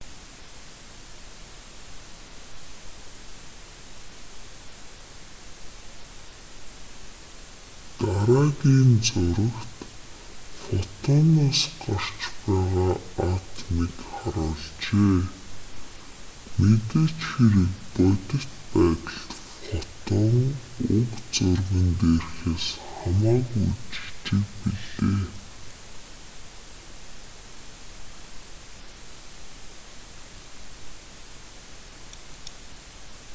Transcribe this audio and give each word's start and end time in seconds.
дараагийн 8.01 8.91
зурагт 9.07 9.77
фотоноос 10.63 11.61
гарч 11.85 12.17
байгаа 12.45 12.93
атомыг 13.33 13.95
харуулжээ 14.17 15.17
мэдээж 16.59 17.17
хэрэг 17.31 17.71
бодит 17.95 18.49
байдалд 18.73 19.31
фотон 19.65 20.35
уг 20.97 21.11
зурган 21.35 21.85
дээрхээс 21.99 22.65
хамаагүй 22.95 23.69
жижиг 23.93 24.47
билээ 24.61 25.23